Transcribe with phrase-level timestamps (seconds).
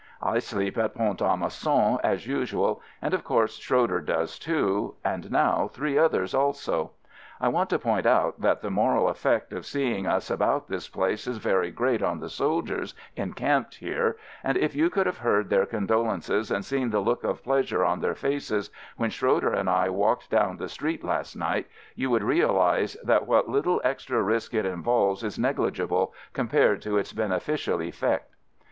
[0.23, 5.29] I sleep at Pont a Mousson as usual, and of course Schroeder does too, and
[5.31, 6.93] now three others also.
[7.39, 10.31] I want to point out that the moral effect of seeing FIELD SERVICE 81 us
[10.31, 15.05] about this place is very great on the soldiers encamped here, and if you could
[15.05, 19.53] have heard their condolences and seen the look of pleasure on their faces when Schroeder
[19.53, 24.23] and I walked down the street last night, you would realize that what little extra
[24.23, 28.33] risk it involves is negligible, compared to its beneficial effect.